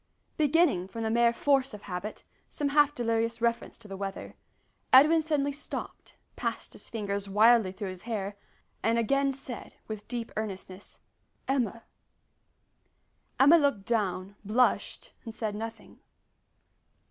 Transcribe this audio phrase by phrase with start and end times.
[0.35, 4.35] Beginning, from the mere force of habit, some half delirious reference to the weather,
[4.91, 8.35] Edwin suddenly stopped, passed his fingers wildly through his hair,
[8.81, 11.01] and again said, with deep earnestness,
[11.47, 11.83] "Emma."
[13.39, 15.99] Emma looked down, blushed, and said nothing.